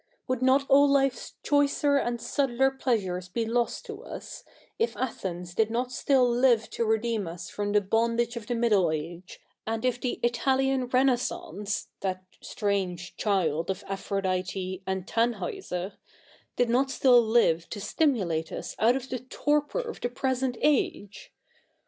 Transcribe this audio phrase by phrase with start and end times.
[0.27, 4.43] Would not all life's choicer and subtler pleasures be lost to us,
[4.79, 8.89] if Athens did not still live to redeem us from the bondage of the middle
[8.91, 15.93] age, and if the Italian Renaissance —that strange child of Aphrodite and Tannhauser—
[16.55, 20.57] did not still live to stimu late us out of the torpor of the present
[20.63, 21.31] age?